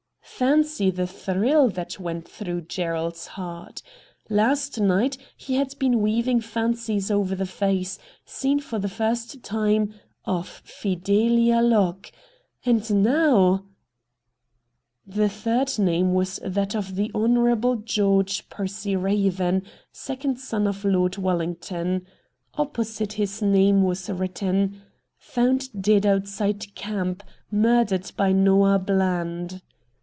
Fancy 0.23 0.89
the 0.89 1.05
thrill 1.05 1.69
that 1.69 1.99
went 1.99 2.27
through 2.27 2.61
Gerald's 2.61 3.27
heart! 3.27 3.83
Last 4.27 4.79
night 4.79 5.15
he 5.37 5.53
had 5.53 5.77
been 5.77 5.99
weav 5.99 6.25
ing 6.25 6.41
fancies 6.41 7.11
over 7.11 7.35
the 7.35 7.45
face, 7.45 7.99
seen 8.25 8.59
for 8.59 8.79
the 8.79 8.89
first 8.89 9.43
time, 9.43 9.93
of 10.25 10.49
Fidelia 10.65 11.61
Locke— 11.61 12.11
and 12.65 13.03
now! 13.03 13.65
The 15.05 15.29
third 15.29 15.77
name 15.77 16.11
was 16.15 16.39
that 16.43 16.75
of 16.75 16.95
the 16.95 17.11
Honour 17.13 17.51
able 17.51 17.75
George 17.75 18.49
Percy 18.49 18.93
Eaven, 18.93 19.61
second 19.91 20.39
son 20.39 20.65
of 20.65 20.83
Lord 20.83 21.17
Wallington. 21.17 22.07
Opposite 22.55 23.13
his 23.13 23.43
name 23.43 23.83
was 23.83 24.09
written: 24.09 24.81
'Found 25.19 25.69
dead 25.79 26.07
outside 26.07 26.73
camp, 26.73 27.21
murdered 27.51 28.11
by 28.17 28.31
Noah 28.31 28.79
Bland.' 28.79 29.61